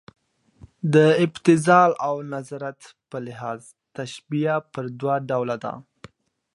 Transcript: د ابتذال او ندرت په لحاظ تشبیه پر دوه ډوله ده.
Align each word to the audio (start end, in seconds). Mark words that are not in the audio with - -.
د 0.93 0.95
ابتذال 1.25 1.91
او 2.07 2.15
ندرت 2.33 2.81
په 3.09 3.17
لحاظ 3.27 3.59
تشبیه 3.97 4.55
پر 4.73 4.85
دوه 4.99 5.15
ډوله 5.29 5.57
ده. 5.63 5.73